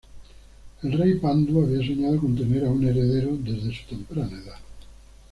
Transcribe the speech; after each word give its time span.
El 0.81 0.93
Rey 0.93 1.13
Pandu 1.19 1.61
había 1.63 1.85
soñado 1.85 2.19
con 2.19 2.35
tener 2.35 2.65
a 2.65 2.71
un 2.71 2.83
heredero 2.83 3.37
desde 3.37 3.71
su 3.71 3.85
temprana 3.87 4.35
edad. 4.35 4.57